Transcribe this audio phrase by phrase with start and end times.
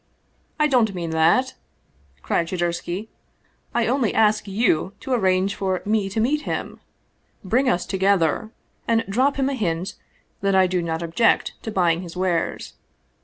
[0.59, 1.53] "I don't mean that!"
[2.23, 3.09] cried Shadursky."
[3.79, 6.79] I only ask you to arrange for me to meet him.
[7.43, 8.49] Bring us together
[8.87, 9.93] and drop him a hint
[10.41, 12.73] that I do not object to buying his wares.